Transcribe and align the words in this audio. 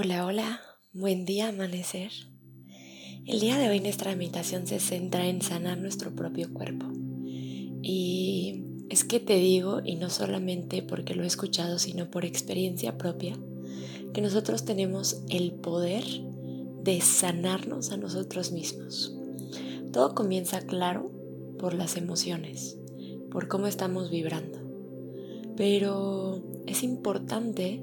Hola, 0.00 0.26
hola, 0.26 0.60
buen 0.92 1.24
día 1.24 1.48
amanecer. 1.48 2.12
El 3.26 3.40
día 3.40 3.58
de 3.58 3.68
hoy 3.68 3.80
nuestra 3.80 4.14
meditación 4.14 4.64
se 4.68 4.78
centra 4.78 5.26
en 5.26 5.42
sanar 5.42 5.76
nuestro 5.76 6.14
propio 6.14 6.54
cuerpo. 6.54 6.86
Y 7.82 8.62
es 8.90 9.02
que 9.02 9.18
te 9.18 9.34
digo, 9.40 9.80
y 9.84 9.96
no 9.96 10.08
solamente 10.08 10.82
porque 10.84 11.16
lo 11.16 11.24
he 11.24 11.26
escuchado, 11.26 11.80
sino 11.80 12.12
por 12.12 12.24
experiencia 12.24 12.96
propia, 12.96 13.36
que 14.14 14.20
nosotros 14.20 14.64
tenemos 14.64 15.20
el 15.30 15.50
poder 15.50 16.04
de 16.84 17.00
sanarnos 17.00 17.90
a 17.90 17.96
nosotros 17.96 18.52
mismos. 18.52 19.16
Todo 19.92 20.14
comienza, 20.14 20.60
claro, 20.60 21.10
por 21.58 21.74
las 21.74 21.96
emociones, 21.96 22.78
por 23.32 23.48
cómo 23.48 23.66
estamos 23.66 24.10
vibrando. 24.10 24.60
Pero 25.56 26.40
es 26.68 26.84
importante 26.84 27.82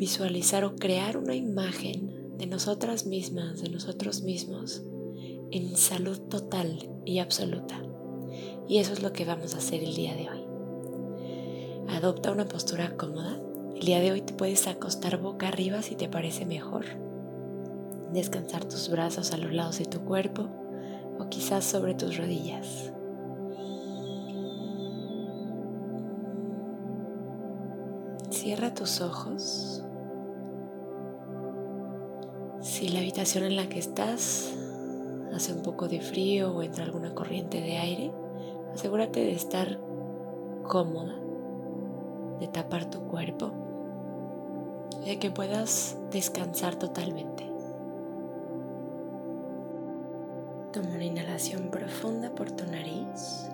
visualizar 0.00 0.64
o 0.64 0.76
crear 0.76 1.18
una 1.18 1.34
imagen 1.34 2.38
de 2.38 2.46
nosotras 2.46 3.04
mismas, 3.04 3.60
de 3.60 3.68
nosotros 3.68 4.22
mismos, 4.22 4.82
en 5.50 5.76
salud 5.76 6.18
total 6.18 6.88
y 7.04 7.18
absoluta. 7.18 7.82
Y 8.66 8.78
eso 8.78 8.94
es 8.94 9.02
lo 9.02 9.12
que 9.12 9.26
vamos 9.26 9.54
a 9.54 9.58
hacer 9.58 9.84
el 9.84 9.94
día 9.94 10.14
de 10.14 10.30
hoy. 10.30 10.42
Adopta 11.94 12.32
una 12.32 12.46
postura 12.48 12.96
cómoda. 12.96 13.38
El 13.74 13.82
día 13.82 14.00
de 14.00 14.12
hoy 14.12 14.22
te 14.22 14.32
puedes 14.32 14.66
acostar 14.68 15.20
boca 15.20 15.48
arriba 15.48 15.82
si 15.82 15.96
te 15.96 16.08
parece 16.08 16.46
mejor. 16.46 16.86
Descansar 18.14 18.64
tus 18.64 18.88
brazos 18.88 19.34
a 19.34 19.36
los 19.36 19.52
lados 19.52 19.80
de 19.80 19.84
tu 19.84 20.00
cuerpo 20.06 20.48
o 21.18 21.28
quizás 21.28 21.66
sobre 21.66 21.92
tus 21.92 22.16
rodillas. 22.16 22.90
Cierra 28.30 28.72
tus 28.72 29.02
ojos 29.02 29.84
si 32.80 32.88
la 32.88 33.00
habitación 33.00 33.44
en 33.44 33.56
la 33.56 33.68
que 33.68 33.78
estás 33.78 34.54
hace 35.34 35.52
un 35.52 35.62
poco 35.62 35.86
de 35.86 36.00
frío 36.00 36.50
o 36.50 36.62
entra 36.62 36.82
alguna 36.82 37.14
corriente 37.14 37.60
de 37.60 37.76
aire, 37.76 38.10
asegúrate 38.72 39.20
de 39.20 39.32
estar 39.32 39.78
cómoda, 40.62 41.14
de 42.40 42.48
tapar 42.48 42.88
tu 42.88 43.02
cuerpo, 43.02 43.52
de 45.04 45.18
que 45.18 45.30
puedas 45.30 45.98
descansar 46.10 46.76
totalmente. 46.76 47.52
Toma 50.72 50.94
una 50.94 51.04
inhalación 51.04 51.70
profunda 51.70 52.34
por 52.34 52.50
tu 52.50 52.64
nariz 52.64 53.50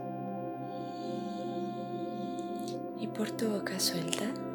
y 3.00 3.08
por 3.08 3.32
tu 3.32 3.48
boca 3.48 3.80
suelta. 3.80 4.45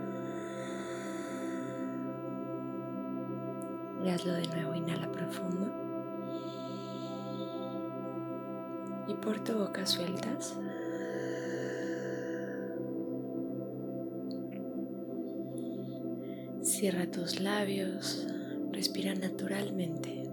Y 4.03 4.09
hazlo 4.09 4.33
de 4.33 4.47
nuevo, 4.47 4.73
inhala 4.73 5.11
profundo. 5.11 5.71
Y 9.07 9.13
por 9.15 9.43
tu 9.43 9.53
boca 9.53 9.85
sueltas. 9.85 10.57
Cierra 16.61 17.05
tus 17.05 17.39
labios, 17.39 18.27
respira 18.71 19.13
naturalmente. 19.13 20.23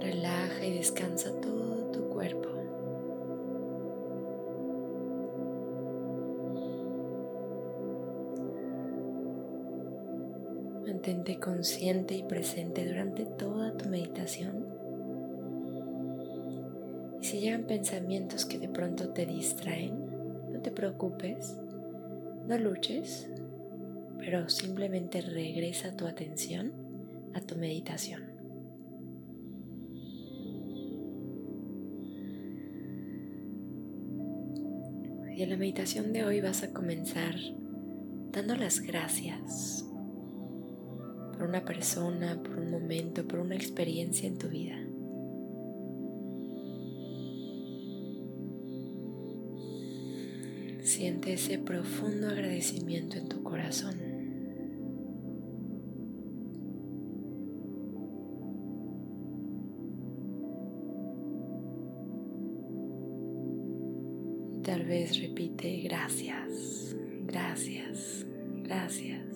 Relaja 0.00 0.66
y 0.66 0.78
descansa 0.78 1.30
todo 1.40 1.63
Mantente 11.06 11.38
consciente 11.38 12.16
y 12.16 12.22
presente 12.22 12.86
durante 12.86 13.26
toda 13.26 13.76
tu 13.76 13.90
meditación. 13.90 14.64
Y 17.20 17.24
si 17.26 17.40
llegan 17.40 17.64
pensamientos 17.64 18.46
que 18.46 18.58
de 18.58 18.70
pronto 18.70 19.10
te 19.10 19.26
distraen, 19.26 19.98
no 20.50 20.60
te 20.62 20.70
preocupes, 20.70 21.58
no 22.48 22.56
luches, 22.56 23.28
pero 24.18 24.48
simplemente 24.48 25.20
regresa 25.20 25.94
tu 25.94 26.06
atención 26.06 26.72
a 27.34 27.42
tu 27.42 27.56
meditación. 27.56 28.22
Y 35.36 35.42
en 35.42 35.50
la 35.50 35.58
meditación 35.58 36.14
de 36.14 36.24
hoy 36.24 36.40
vas 36.40 36.62
a 36.62 36.72
comenzar 36.72 37.34
dando 38.32 38.56
las 38.56 38.80
gracias 38.80 39.84
por 41.44 41.50
una 41.50 41.64
persona, 41.66 42.42
por 42.42 42.58
un 42.58 42.70
momento, 42.70 43.28
por 43.28 43.38
una 43.38 43.54
experiencia 43.54 44.26
en 44.26 44.38
tu 44.38 44.48
vida. 44.48 44.78
Siente 50.82 51.34
ese 51.34 51.58
profundo 51.58 52.28
agradecimiento 52.28 53.18
en 53.18 53.28
tu 53.28 53.42
corazón. 53.42 54.00
Tal 64.62 64.86
vez 64.86 65.20
repite 65.20 65.82
gracias, 65.82 66.96
gracias, 67.26 68.24
gracias. 68.62 69.34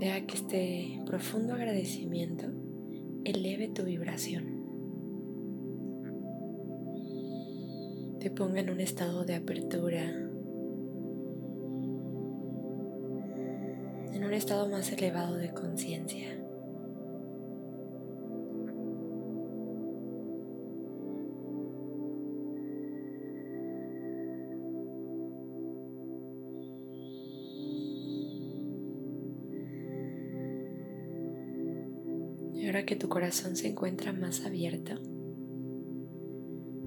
Deja 0.00 0.22
que 0.22 0.34
este 0.34 1.02
profundo 1.04 1.52
agradecimiento 1.52 2.46
eleve 3.22 3.68
tu 3.68 3.84
vibración. 3.84 4.64
Te 8.18 8.30
ponga 8.30 8.60
en 8.60 8.70
un 8.70 8.80
estado 8.80 9.26
de 9.26 9.34
apertura, 9.34 10.04
en 14.14 14.24
un 14.24 14.32
estado 14.32 14.70
más 14.70 14.90
elevado 14.90 15.36
de 15.36 15.52
conciencia. 15.52 16.39
Ahora 32.80 32.86
que 32.86 32.96
tu 32.96 33.10
corazón 33.10 33.56
se 33.56 33.68
encuentra 33.68 34.10
más 34.14 34.46
abierto, 34.46 34.94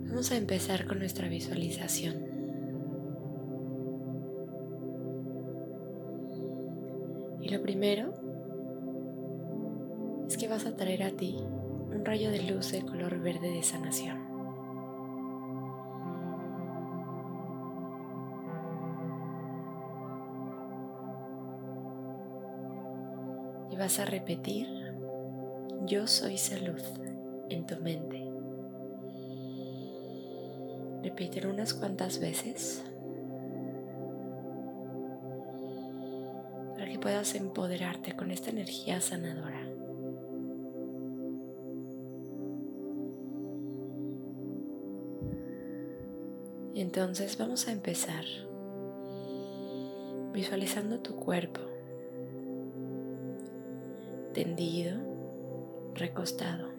vamos 0.07 0.31
a 0.31 0.37
empezar 0.37 0.87
con 0.87 0.97
nuestra 0.97 1.27
visualización. 1.27 2.15
Y 7.41 7.49
lo 7.49 7.61
primero 7.61 8.11
es 10.27 10.35
que 10.35 10.47
vas 10.47 10.65
a 10.65 10.75
traer 10.75 11.03
a 11.03 11.11
ti 11.11 11.37
un 11.37 12.03
rayo 12.03 12.31
de 12.31 12.41
luz 12.41 12.71
de 12.71 12.81
color 12.81 13.19
verde 13.19 13.51
de 13.51 13.61
sanación. 13.61 14.17
Y 23.69 23.75
vas 23.75 23.99
a 23.99 24.05
repetir 24.05 24.82
yo 25.85 26.07
soy 26.07 26.37
salud 26.37 26.81
en 27.49 27.65
tu 27.65 27.75
mente. 27.81 28.25
Repítelo 31.03 31.49
unas 31.49 31.73
cuantas 31.73 32.21
veces 32.21 32.85
para 36.77 36.89
que 36.89 36.97
puedas 36.99 37.35
empoderarte 37.35 38.15
con 38.15 38.31
esta 38.31 38.49
energía 38.49 39.01
sanadora. 39.01 39.59
Entonces 46.75 47.37
vamos 47.37 47.67
a 47.67 47.73
empezar 47.73 48.23
visualizando 50.31 51.01
tu 51.01 51.17
cuerpo 51.17 51.59
tendido 54.33 55.12
recostado, 55.95 56.69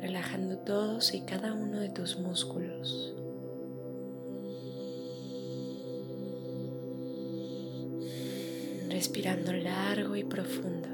relajando 0.00 0.58
todos 0.58 1.14
y 1.14 1.24
cada 1.24 1.52
uno 1.52 1.80
de 1.80 1.90
tus 1.90 2.18
músculos. 2.18 3.14
Respirando 8.88 9.52
largo 9.52 10.16
y 10.16 10.24
profundo. 10.24 10.91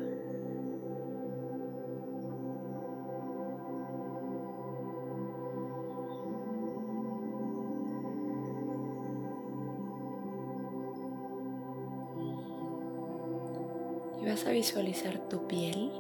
Vas 14.29 14.47
a 14.47 14.51
visualizar 14.51 15.27
tu 15.31 15.47
piel 15.47 15.91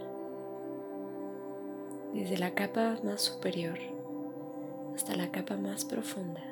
desde 2.12 2.36
la 2.36 2.54
capa 2.54 2.98
más 3.02 3.22
superior 3.22 3.78
hasta 4.94 5.16
la 5.16 5.30
capa 5.30 5.56
más 5.56 5.86
profunda 5.86 6.42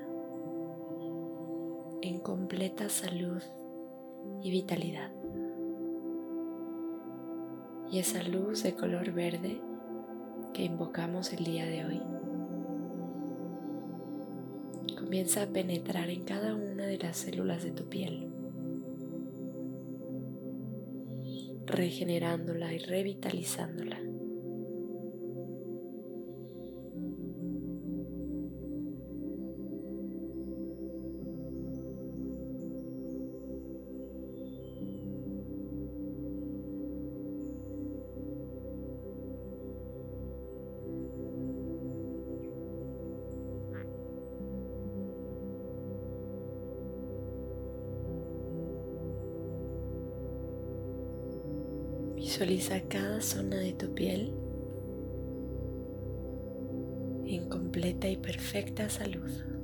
en 2.01 2.19
completa 2.21 2.89
salud 2.89 3.43
y 4.43 4.51
vitalidad. 4.51 5.11
Y 7.91 7.99
esa 7.99 8.23
luz 8.23 8.63
de 8.63 8.75
color 8.75 9.13
verde 9.13 9.61
que 10.55 10.65
invocamos 10.65 11.35
el 11.35 11.45
día 11.45 11.67
de 11.67 11.85
hoy 11.85 12.03
comienza 14.99 15.43
a 15.43 15.47
penetrar 15.47 16.09
en 16.09 16.25
cada 16.25 16.55
una 16.55 16.87
de 16.87 16.97
las 16.97 17.19
células 17.19 17.65
de 17.65 17.73
tu 17.73 17.85
piel 17.85 18.26
regenerándola 21.67 22.73
y 22.73 22.79
revitalizándola. 22.79 24.06
Visualiza 52.37 52.83
cada 52.83 53.23
zona 53.23 53.57
de 53.57 53.73
tu 53.73 53.95
piel 53.95 54.31
en 57.25 57.49
completa 57.49 58.11
y 58.11 58.19
perfecta 58.19 58.91
salud. 58.91 59.56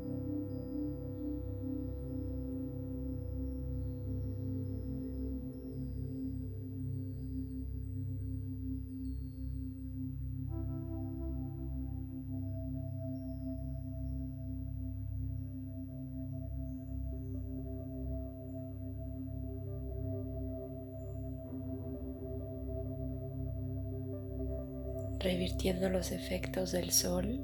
Revirtiendo 25.23 25.89
los 25.89 26.11
efectos 26.11 26.73
del 26.73 26.91
sol 26.91 27.41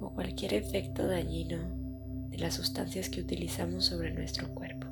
o 0.00 0.12
cualquier 0.14 0.54
efecto 0.54 1.06
dañino 1.06 2.28
de 2.28 2.38
las 2.38 2.54
sustancias 2.54 3.08
que 3.08 3.20
utilizamos 3.20 3.86
sobre 3.86 4.12
nuestro 4.12 4.54
cuerpo. 4.54 4.86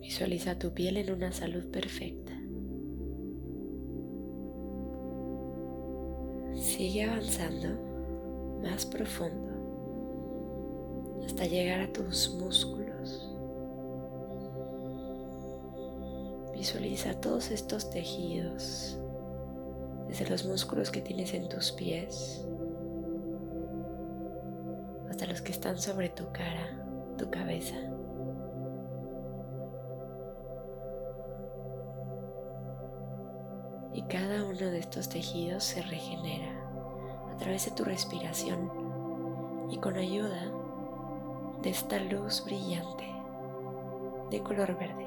Visualiza 0.00 0.58
tu 0.58 0.74
piel 0.74 0.98
en 0.98 1.12
una 1.12 1.32
salud 1.32 1.70
perfecta. 1.70 2.32
Sigue 6.54 7.04
avanzando 7.04 8.60
más 8.62 8.84
profundo 8.84 9.51
hasta 11.32 11.46
llegar 11.46 11.80
a 11.80 11.90
tus 11.90 12.34
músculos. 12.34 13.30
Visualiza 16.52 17.18
todos 17.22 17.50
estos 17.50 17.88
tejidos, 17.88 18.98
desde 20.08 20.28
los 20.28 20.44
músculos 20.44 20.90
que 20.90 21.00
tienes 21.00 21.32
en 21.32 21.48
tus 21.48 21.72
pies 21.72 22.44
hasta 25.08 25.24
los 25.26 25.40
que 25.40 25.52
están 25.52 25.78
sobre 25.78 26.10
tu 26.10 26.30
cara, 26.32 26.84
tu 27.16 27.30
cabeza. 27.30 27.76
Y 33.94 34.02
cada 34.02 34.44
uno 34.44 34.70
de 34.70 34.78
estos 34.80 35.08
tejidos 35.08 35.64
se 35.64 35.80
regenera 35.80 36.52
a 37.32 37.36
través 37.38 37.64
de 37.64 37.70
tu 37.70 37.84
respiración 37.84 38.70
y 39.70 39.78
con 39.78 39.96
ayuda 39.96 40.51
de 41.62 41.70
esta 41.70 42.00
luz 42.00 42.44
brillante 42.44 43.04
de 44.30 44.42
color 44.42 44.76
verde. 44.76 45.06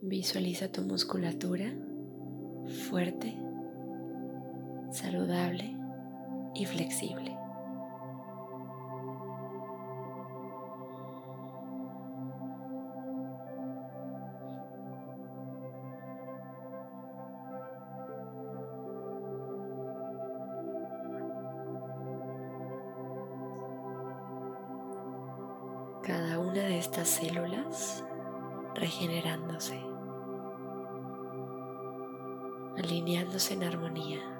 Visualiza 0.00 0.72
tu 0.72 0.82
musculatura 0.82 1.74
fuerte, 2.88 3.36
saludable 4.92 5.75
y 6.58 6.64
flexible. 6.64 7.36
Cada 26.02 26.38
una 26.38 26.52
de 26.52 26.78
estas 26.78 27.08
células 27.08 28.04
regenerándose, 28.74 29.80
alineándose 32.78 33.54
en 33.54 33.64
armonía. 33.64 34.35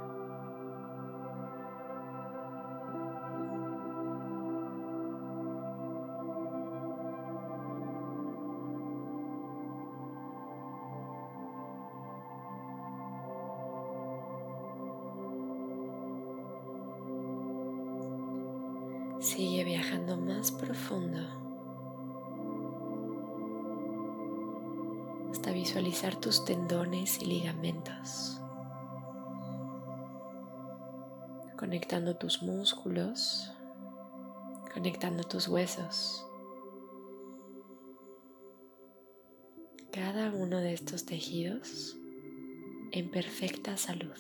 Conectando 31.57 32.17
tus 32.17 32.43
músculos, 32.43 33.51
conectando 34.73 35.25
tus 35.25 35.49
huesos. 35.49 36.27
Cada 39.91 40.31
uno 40.31 40.59
de 40.59 40.75
estos 40.75 41.07
tejidos 41.07 41.97
en 42.93 43.11
perfecta 43.11 43.77
salud. 43.77 44.15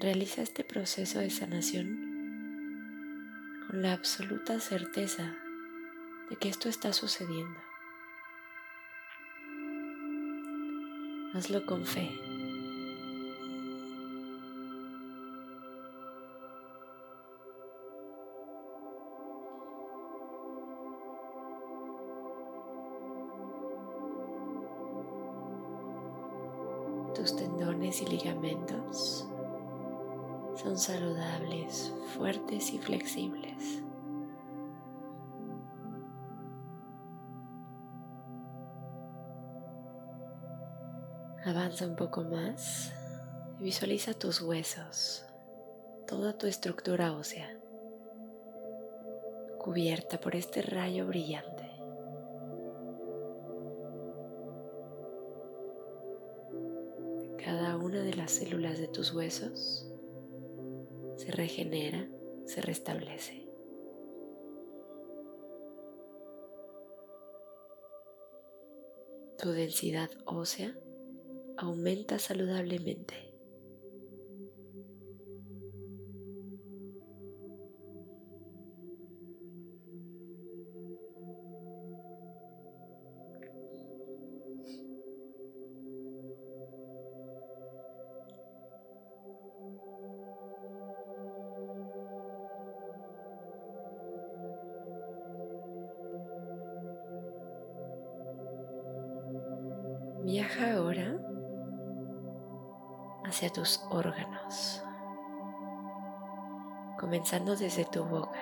Realiza 0.00 0.40
este 0.40 0.64
proceso 0.64 1.18
de 1.18 1.28
sanación 1.28 2.08
con 3.68 3.82
la 3.82 3.92
absoluta 3.92 4.58
certeza 4.58 5.36
de 6.30 6.36
que 6.36 6.48
esto 6.48 6.70
está 6.70 6.94
sucediendo. 6.94 7.69
Hazlo 11.32 11.64
con 11.64 11.84
fe. 11.84 12.10
Tus 27.14 27.36
tendones 27.36 28.02
y 28.02 28.06
ligamentos 28.06 29.28
son 30.56 30.76
saludables, 30.76 31.94
fuertes 32.16 32.72
y 32.72 32.78
flexibles. 32.78 33.84
Un 41.78 41.94
poco 41.94 42.24
más 42.24 42.92
y 43.58 43.62
visualiza 43.62 44.12
tus 44.12 44.42
huesos, 44.42 45.24
toda 46.06 46.36
tu 46.36 46.48
estructura 46.48 47.16
ósea, 47.16 47.56
cubierta 49.56 50.20
por 50.20 50.34
este 50.34 50.62
rayo 50.62 51.06
brillante. 51.06 51.70
Cada 57.42 57.76
una 57.78 58.02
de 58.02 58.14
las 58.14 58.32
células 58.32 58.78
de 58.78 58.88
tus 58.88 59.14
huesos 59.14 59.86
se 61.16 61.30
regenera, 61.30 62.06
se 62.46 62.60
restablece. 62.60 63.48
Tu 69.38 69.50
densidad 69.52 70.10
ósea 70.26 70.76
aumenta 71.60 72.18
saludablemente. 72.18 73.29
Tus 103.48 103.82
órganos, 103.90 104.82
comenzando 106.98 107.56
desde 107.56 107.86
tu 107.86 108.04
boca. 108.04 108.38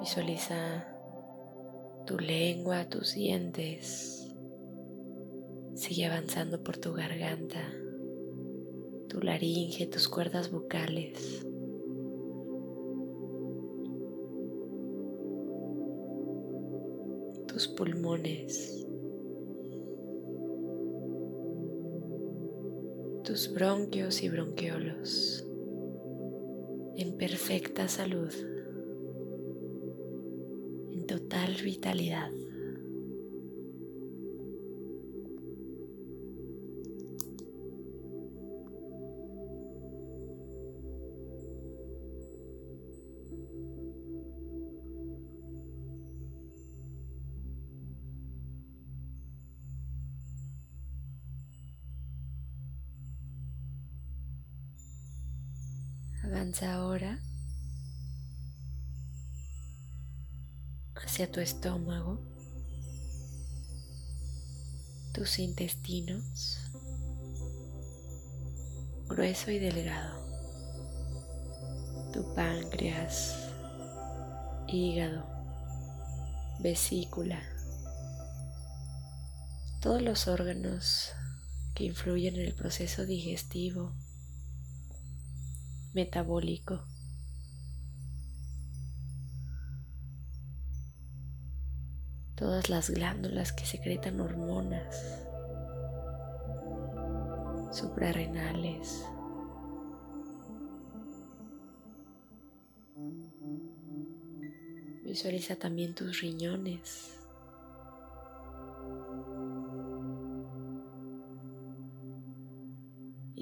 Visualiza 0.00 0.86
tu 2.06 2.18
lengua, 2.18 2.88
tus 2.88 3.14
dientes. 3.14 4.34
Sigue 5.74 6.06
avanzando 6.06 6.62
por 6.64 6.78
tu 6.78 6.94
garganta, 6.94 7.60
tu 9.08 9.20
laringe, 9.20 9.86
tus 9.86 10.08
cuerdas 10.08 10.50
vocales. 10.50 11.44
tus 17.58 17.66
pulmones, 17.66 18.86
tus 23.28 23.52
bronquios 23.52 24.22
y 24.22 24.30
bronquiolos 24.30 25.44
en 26.96 27.18
perfecta 27.18 27.86
salud, 27.86 28.32
en 30.94 31.04
total 31.06 31.54
vitalidad. 31.62 32.30
Avanza 56.38 56.72
ahora 56.72 57.18
hacia 60.94 61.32
tu 61.32 61.40
estómago, 61.40 62.20
tus 65.12 65.40
intestinos, 65.40 66.60
grueso 69.08 69.50
y 69.50 69.58
delgado, 69.58 70.14
tu 72.12 72.32
páncreas, 72.36 73.34
hígado, 74.68 75.26
vesícula, 76.60 77.42
todos 79.80 80.02
los 80.02 80.28
órganos 80.28 81.10
que 81.74 81.82
influyen 81.82 82.36
en 82.36 82.42
el 82.42 82.54
proceso 82.54 83.06
digestivo 83.06 83.92
metabólico. 85.98 86.78
Todas 92.36 92.70
las 92.70 92.88
glándulas 92.90 93.52
que 93.52 93.66
secretan 93.66 94.20
hormonas 94.20 95.24
suprarrenales. 97.72 99.04
Visualiza 105.02 105.56
también 105.56 105.96
tus 105.96 106.20
riñones. 106.20 107.17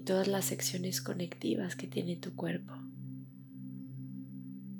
Todas 0.06 0.28
las 0.28 0.44
secciones 0.44 1.02
conectivas 1.02 1.74
que 1.74 1.88
tiene 1.88 2.14
tu 2.14 2.36
cuerpo, 2.36 2.72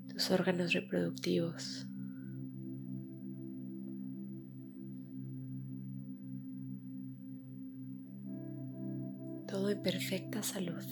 tus 0.08 0.30
órganos 0.30 0.72
reproductivos. 0.72 1.88
Todo 9.48 9.70
en 9.70 9.82
perfecta 9.82 10.44
salud. 10.44 10.84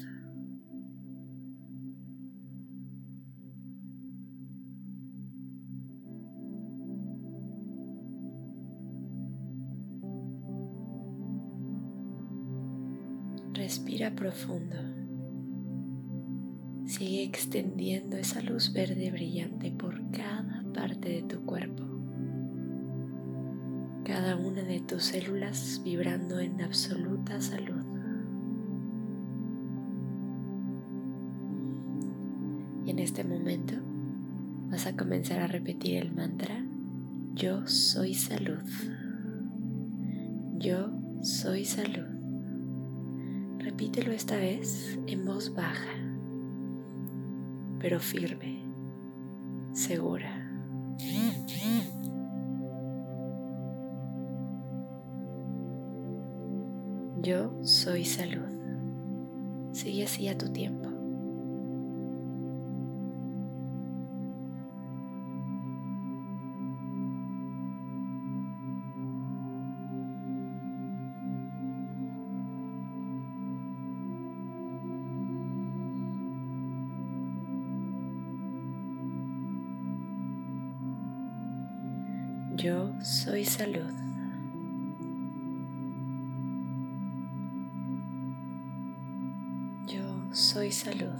Respira 13.75 14.15
profundo. 14.15 14.77
Sigue 16.87 17.25
extendiendo 17.25 18.17
esa 18.17 18.41
luz 18.41 18.73
verde 18.73 19.11
brillante 19.11 19.73
por 19.73 20.01
cada 20.13 20.63
parte 20.73 21.09
de 21.09 21.23
tu 21.23 21.45
cuerpo. 21.45 21.83
Cada 24.05 24.37
una 24.37 24.63
de 24.63 24.79
tus 24.79 25.03
células 25.03 25.81
vibrando 25.85 26.39
en 26.39 26.63
absoluta 26.63 27.41
salud. 27.41 27.85
Y 32.87 32.91
en 32.91 33.01
este 33.01 33.25
momento 33.25 33.75
vas 34.71 34.87
a 34.87 34.95
comenzar 34.97 35.41
a 35.41 35.49
repetir 35.49 35.97
el 35.97 36.15
mantra 36.15 36.65
Yo 37.35 37.67
soy 37.67 38.15
salud. 38.15 38.63
Yo 40.61 40.93
soy 41.23 41.65
salud. 41.65 42.14
Repítelo 43.77 44.13
esta 44.13 44.37
vez 44.37 44.97
en 45.09 45.25
voz 45.25 45.53
baja, 45.53 45.91
pero 47.81 47.99
firme, 47.99 48.63
segura. 49.73 50.49
Yo 57.21 57.51
soy 57.65 58.05
salud. 58.05 58.47
Sigue 59.73 60.05
así 60.05 60.29
a 60.29 60.39
tu 60.39 60.53
tiempo. 60.53 60.94
Yo 82.57 82.93
soy 83.03 83.45
salud. 83.45 83.91
Yo 89.89 90.33
soy 90.33 90.71
salud. 90.71 91.19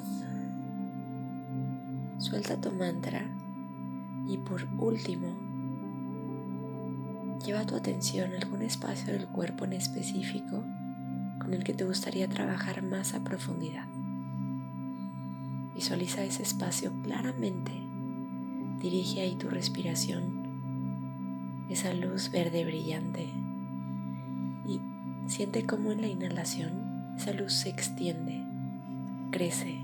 Suelta 2.19 2.61
tu 2.61 2.71
mantra 2.71 3.27
y 4.29 4.39
por 4.39 4.65
último, 4.79 5.27
lleva 7.45 7.67
tu 7.67 7.75
atención 7.75 8.33
a 8.33 8.37
algún 8.37 8.63
espacio 8.63 9.13
del 9.13 9.27
cuerpo 9.27 9.65
en 9.65 9.73
específico 9.73 10.63
con 11.41 11.53
el 11.53 11.65
que 11.65 11.75
te 11.75 11.85
gustaría 11.85 12.29
trabajar 12.29 12.85
más 12.85 13.13
a 13.13 13.25
profundidad. 13.25 13.89
Visualiza 15.75 16.23
ese 16.23 16.45
espacio 16.45 16.93
claramente. 17.03 17.73
Dirige 18.79 19.23
ahí 19.23 19.35
tu 19.35 19.49
respiración 19.49 20.44
esa 21.69 21.95
luz 21.95 22.31
verde 22.31 22.65
brillante 22.65 23.29
y 24.67 24.81
siente 25.27 25.65
cómo 25.65 25.93
en 25.93 26.01
la 26.01 26.09
inhalación 26.09 27.15
esa 27.17 27.33
luz 27.33 27.53
se 27.53 27.71
extiende, 27.71 28.43
crece 29.31 29.79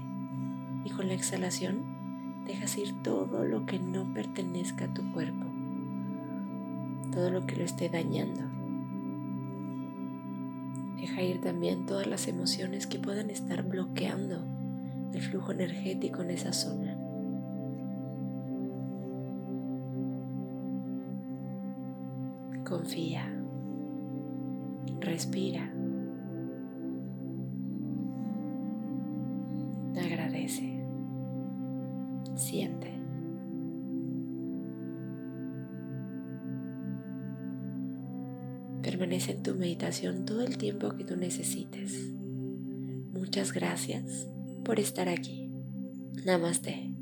y 0.85 0.91
con 0.91 1.09
la 1.09 1.15
exhalación 1.15 2.45
dejas 2.47 2.77
ir 2.77 3.03
todo 3.03 3.45
lo 3.45 3.67
que 3.67 3.79
no 3.79 4.13
pertenezca 4.13 4.87
a 4.87 4.95
tu 4.95 5.11
cuerpo, 5.13 5.47
todo 7.13 7.31
lo 7.31 7.47
que 7.47 7.57
lo 7.57 7.65
esté 7.65 7.89
dañando. 7.89 8.43
Deja 10.97 11.23
ir 11.23 11.41
también 11.41 11.87
todas 11.87 12.07
las 12.07 12.29
emociones 12.29 12.87
que 12.87 12.99
puedan 12.99 13.31
estar 13.31 13.63
bloqueando 13.63 14.45
el 15.15 15.23
flujo 15.23 15.53
energético 15.53 16.23
en 16.23 16.31
esa 16.31 16.53
zona. 16.53 17.00
Confía. 22.71 23.29
Respira. 25.01 25.69
Agradece. 29.97 30.81
Siente. 32.37 32.93
Permanece 38.83 39.33
en 39.33 39.43
tu 39.43 39.57
meditación 39.57 40.25
todo 40.25 40.43
el 40.43 40.57
tiempo 40.57 40.91
que 40.97 41.03
tú 41.03 41.17
necesites. 41.17 42.13
Muchas 43.13 43.53
gracias 43.53 44.29
por 44.65 44.79
estar 44.79 45.09
aquí. 45.09 45.51
Namaste. 46.25 47.00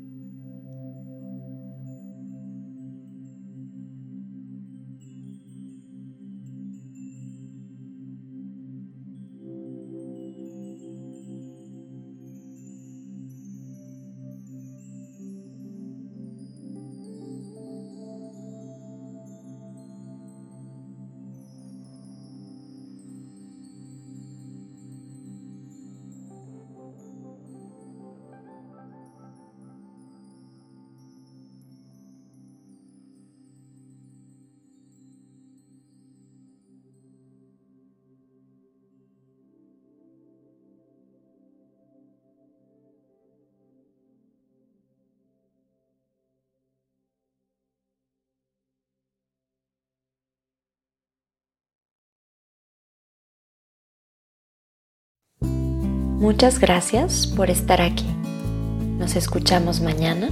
Muchas 56.19 56.59
gracias 56.59 57.27
por 57.27 57.49
estar 57.49 57.79
aquí. 57.79 58.05
Nos 58.97 59.15
escuchamos 59.15 59.79
mañana 59.79 60.29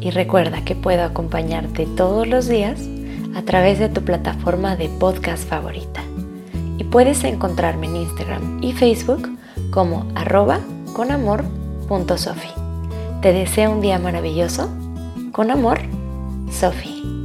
y 0.00 0.10
recuerda 0.10 0.64
que 0.64 0.74
puedo 0.74 1.04
acompañarte 1.04 1.86
todos 1.86 2.26
los 2.26 2.48
días 2.48 2.80
a 3.36 3.42
través 3.42 3.78
de 3.78 3.88
tu 3.88 4.02
plataforma 4.02 4.74
de 4.74 4.88
podcast 4.88 5.48
favorita. 5.48 6.02
Y 6.78 6.82
puedes 6.82 7.22
encontrarme 7.22 7.86
en 7.86 7.96
Instagram 7.96 8.58
y 8.60 8.72
Facebook 8.72 9.30
como 9.70 10.08
arroba 10.16 10.58
conamor.sofi. 10.94 12.50
Te 13.22 13.32
deseo 13.32 13.70
un 13.70 13.82
día 13.82 14.00
maravilloso. 14.00 14.68
Con 15.30 15.52
amor, 15.52 15.78
Sofi. 16.50 17.19